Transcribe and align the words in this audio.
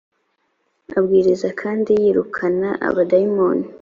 abwiriza 0.97 1.49
kandi 1.61 1.91
yirukana 2.01 2.69
abadayimoni 2.87 3.65